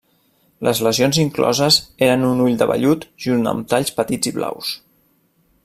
Les 0.67 0.79
lesions 0.87 1.19
incloses 1.23 1.77
eren 2.07 2.25
un 2.29 2.41
ull 2.45 2.57
de 2.63 2.69
vellut 2.71 3.05
junt 3.27 3.45
amb 3.53 3.69
talls 3.75 3.95
petits 4.01 4.33
i 4.33 4.35
blaus. 4.39 4.73